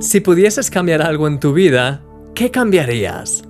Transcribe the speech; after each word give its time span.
Si 0.00 0.20
pudieses 0.20 0.70
cambiar 0.70 1.02
algo 1.02 1.28
en 1.28 1.38
tu 1.38 1.52
vida, 1.52 2.00
¿qué 2.34 2.50
cambiarías? 2.50 3.44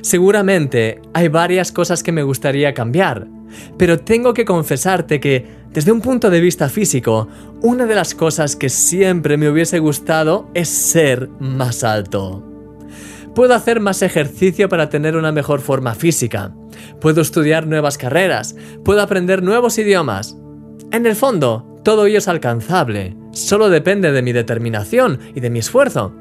Seguramente 0.00 1.02
hay 1.12 1.28
varias 1.28 1.70
cosas 1.70 2.02
que 2.02 2.12
me 2.12 2.22
gustaría 2.22 2.72
cambiar, 2.72 3.28
pero 3.76 3.98
tengo 3.98 4.32
que 4.32 4.46
confesarte 4.46 5.20
que, 5.20 5.44
desde 5.70 5.92
un 5.92 6.00
punto 6.00 6.30
de 6.30 6.40
vista 6.40 6.70
físico, 6.70 7.28
una 7.60 7.84
de 7.84 7.94
las 7.94 8.14
cosas 8.14 8.56
que 8.56 8.70
siempre 8.70 9.36
me 9.36 9.50
hubiese 9.50 9.80
gustado 9.80 10.48
es 10.54 10.70
ser 10.70 11.28
más 11.40 11.84
alto. 11.84 12.42
Puedo 13.34 13.54
hacer 13.54 13.80
más 13.80 14.00
ejercicio 14.00 14.70
para 14.70 14.88
tener 14.88 15.14
una 15.14 15.30
mejor 15.30 15.60
forma 15.60 15.94
física. 15.94 16.54
Puedo 17.02 17.20
estudiar 17.20 17.66
nuevas 17.66 17.98
carreras. 17.98 18.56
Puedo 18.82 19.02
aprender 19.02 19.42
nuevos 19.42 19.76
idiomas. 19.76 20.38
En 20.90 21.04
el 21.04 21.14
fondo, 21.14 21.78
todo 21.84 22.06
ello 22.06 22.18
es 22.18 22.28
alcanzable. 22.28 23.19
Solo 23.32 23.68
depende 23.68 24.12
de 24.12 24.22
mi 24.22 24.32
determinación 24.32 25.20
y 25.34 25.40
de 25.40 25.50
mi 25.50 25.58
esfuerzo. 25.60 26.14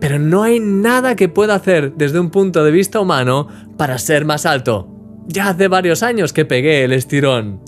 Pero 0.00 0.18
no 0.18 0.42
hay 0.42 0.60
nada 0.60 1.16
que 1.16 1.28
pueda 1.28 1.54
hacer 1.54 1.94
desde 1.94 2.20
un 2.20 2.30
punto 2.30 2.64
de 2.64 2.70
vista 2.70 3.00
humano 3.00 3.48
para 3.76 3.98
ser 3.98 4.24
más 4.24 4.46
alto. 4.46 4.88
Ya 5.26 5.48
hace 5.48 5.68
varios 5.68 6.02
años 6.02 6.32
que 6.32 6.44
pegué 6.44 6.84
el 6.84 6.92
estirón. 6.92 7.60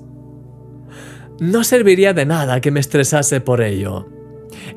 No 1.41 1.65
serviría 1.65 2.13
de 2.15 2.27
nada 2.27 2.61
que 2.61 2.71
me 2.71 2.81
estresase 2.81 3.41
por 3.41 3.63
ello. 3.63 4.07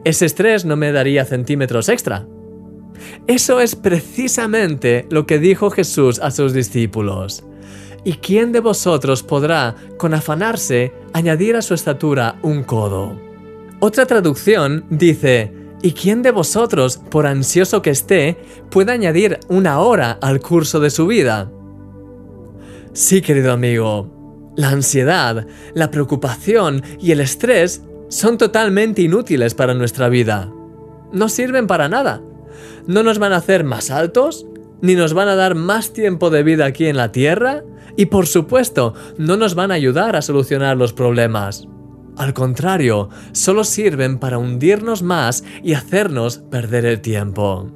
Ese 0.04 0.26
estrés 0.26 0.66
no 0.66 0.76
me 0.76 0.92
daría 0.92 1.26
centímetros 1.26 1.90
extra. 1.90 2.26
Eso 3.28 3.60
es 3.60 3.76
precisamente 3.76 5.08
lo 5.10 5.26
que 5.26 5.40
dijo 5.40 5.70
Jesús 5.70 6.20
a 6.20 6.32
sus 6.32 6.54
discípulos. 6.54 7.44
¿Y 8.04 8.14
quién 8.14 8.52
de 8.52 8.60
vosotros 8.60 9.22
podrá, 9.22 9.76
con 9.98 10.14
afanarse, 10.14 10.92
añadir 11.14 11.56
a 11.56 11.62
su 11.62 11.74
estatura 11.74 12.40
un 12.42 12.64
codo? 12.64 13.31
Otra 13.84 14.06
traducción 14.06 14.86
dice, 14.92 15.52
¿y 15.82 15.94
quién 15.94 16.22
de 16.22 16.30
vosotros, 16.30 17.00
por 17.10 17.26
ansioso 17.26 17.82
que 17.82 17.90
esté, 17.90 18.38
puede 18.70 18.92
añadir 18.92 19.40
una 19.50 19.80
hora 19.80 20.20
al 20.22 20.40
curso 20.40 20.80
de 20.80 20.92
su 20.92 21.08
vida? 21.08 21.52
Sí, 22.94 23.24
querido 23.24 23.52
amigo, 23.52 24.54
la 24.56 24.70
ansiedad, 24.70 25.48
la 25.74 25.90
preocupación 25.90 26.84
y 27.00 27.10
el 27.10 27.22
estrés 27.22 27.82
son 28.08 28.38
totalmente 28.38 29.02
inútiles 29.02 29.56
para 29.56 29.74
nuestra 29.74 30.10
vida. 30.10 30.54
No 31.12 31.28
sirven 31.28 31.66
para 31.66 31.90
nada. 31.90 32.22
No 32.86 33.02
nos 33.02 33.18
van 33.18 33.34
a 33.34 33.38
hacer 33.38 33.64
más 33.64 33.90
altos, 33.90 34.46
ni 34.82 34.94
nos 34.94 35.16
van 35.16 35.28
a 35.28 35.36
dar 35.36 35.56
más 35.56 35.92
tiempo 35.92 36.30
de 36.30 36.44
vida 36.44 36.66
aquí 36.66 36.86
en 36.86 36.98
la 36.98 37.12
Tierra, 37.12 37.64
y 37.98 38.06
por 38.06 38.28
supuesto, 38.28 38.94
no 39.18 39.38
nos 39.38 39.56
van 39.56 39.72
a 39.72 39.74
ayudar 39.74 40.16
a 40.16 40.22
solucionar 40.22 40.78
los 40.78 40.94
problemas. 40.94 41.68
Al 42.22 42.36
contrario, 42.36 43.10
solo 43.32 43.64
sirven 43.64 44.20
para 44.20 44.38
hundirnos 44.38 45.02
más 45.02 45.44
y 45.64 45.74
hacernos 45.74 46.38
perder 46.38 46.86
el 46.86 47.02
tiempo. 47.02 47.72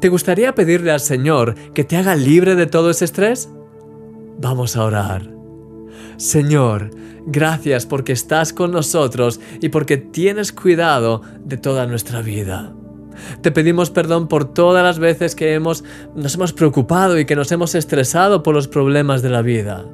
¿Te 0.00 0.08
gustaría 0.08 0.56
pedirle 0.56 0.90
al 0.90 0.98
Señor 0.98 1.54
que 1.74 1.84
te 1.84 1.96
haga 1.96 2.16
libre 2.16 2.56
de 2.56 2.66
todo 2.66 2.90
ese 2.90 3.04
estrés? 3.04 3.48
Vamos 4.40 4.74
a 4.74 4.82
orar. 4.82 5.32
Señor, 6.16 6.90
gracias 7.24 7.86
porque 7.86 8.10
estás 8.10 8.52
con 8.52 8.72
nosotros 8.72 9.38
y 9.60 9.68
porque 9.68 9.96
tienes 9.96 10.52
cuidado 10.52 11.22
de 11.44 11.56
toda 11.56 11.86
nuestra 11.86 12.20
vida. 12.20 12.74
Te 13.42 13.52
pedimos 13.52 13.90
perdón 13.90 14.26
por 14.26 14.52
todas 14.52 14.82
las 14.82 14.98
veces 14.98 15.36
que 15.36 15.54
hemos, 15.54 15.84
nos 16.16 16.34
hemos 16.34 16.52
preocupado 16.52 17.16
y 17.16 17.26
que 17.26 17.36
nos 17.36 17.52
hemos 17.52 17.76
estresado 17.76 18.42
por 18.42 18.56
los 18.56 18.66
problemas 18.66 19.22
de 19.22 19.30
la 19.30 19.42
vida. 19.42 19.84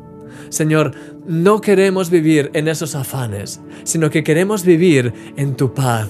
Señor, 0.50 0.92
no 1.26 1.60
queremos 1.60 2.10
vivir 2.10 2.50
en 2.54 2.68
esos 2.68 2.94
afanes, 2.94 3.60
sino 3.84 4.10
que 4.10 4.24
queremos 4.24 4.64
vivir 4.64 5.14
en 5.36 5.56
tu 5.56 5.72
paz, 5.72 6.08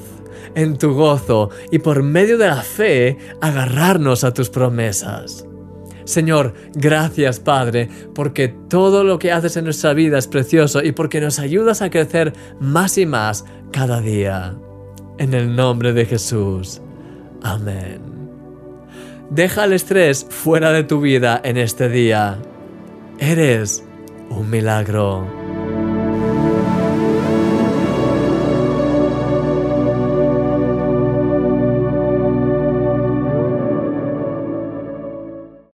en 0.54 0.78
tu 0.78 0.94
gozo 0.94 1.50
y 1.70 1.78
por 1.78 2.02
medio 2.02 2.38
de 2.38 2.48
la 2.48 2.62
fe 2.62 3.18
agarrarnos 3.40 4.24
a 4.24 4.32
tus 4.32 4.50
promesas. 4.50 5.46
Señor, 6.04 6.54
gracias 6.74 7.38
Padre, 7.38 7.88
porque 8.14 8.48
todo 8.48 9.04
lo 9.04 9.18
que 9.18 9.30
haces 9.30 9.56
en 9.56 9.64
nuestra 9.64 9.92
vida 9.92 10.18
es 10.18 10.26
precioso 10.26 10.82
y 10.82 10.92
porque 10.92 11.20
nos 11.20 11.38
ayudas 11.38 11.82
a 11.82 11.90
crecer 11.90 12.32
más 12.58 12.98
y 12.98 13.06
más 13.06 13.44
cada 13.70 14.00
día. 14.00 14.56
En 15.18 15.34
el 15.34 15.54
nombre 15.54 15.92
de 15.92 16.06
Jesús. 16.06 16.80
Amén. 17.42 18.00
Deja 19.28 19.64
el 19.64 19.74
estrés 19.74 20.26
fuera 20.28 20.72
de 20.72 20.82
tu 20.82 21.00
vida 21.00 21.40
en 21.44 21.58
este 21.58 21.88
día. 21.88 22.38
Eres 23.18 23.84
un 24.30 24.48
milagro. 24.48 25.39